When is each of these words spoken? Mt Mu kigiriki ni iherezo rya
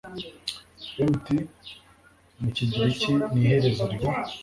Mt 1.09 1.25
Mu 2.39 2.49
kigiriki 2.55 3.11
ni 3.33 3.39
iherezo 3.43 3.85
rya 3.93 4.11